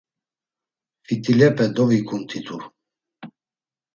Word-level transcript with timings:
Fit̆ilepe 1.05 1.65
dovikumt̆itu. 1.75 2.57